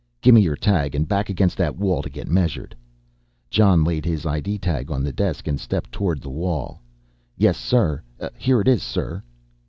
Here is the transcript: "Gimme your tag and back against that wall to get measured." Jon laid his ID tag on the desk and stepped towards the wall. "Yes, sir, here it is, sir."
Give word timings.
"Gimme 0.19 0.41
your 0.41 0.55
tag 0.55 0.95
and 0.95 1.07
back 1.07 1.29
against 1.29 1.57
that 1.57 1.77
wall 1.77 2.01
to 2.01 2.09
get 2.09 2.27
measured." 2.27 2.75
Jon 3.51 3.83
laid 3.83 4.03
his 4.03 4.25
ID 4.25 4.57
tag 4.57 4.89
on 4.89 5.03
the 5.03 5.13
desk 5.13 5.45
and 5.47 5.59
stepped 5.59 5.91
towards 5.91 6.21
the 6.21 6.29
wall. 6.31 6.81
"Yes, 7.37 7.59
sir, 7.59 8.01
here 8.35 8.61
it 8.61 8.67
is, 8.67 8.81
sir." 8.81 9.21